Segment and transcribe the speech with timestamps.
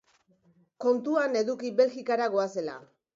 [0.85, 2.79] Kontuan eduki Belgikara goazela.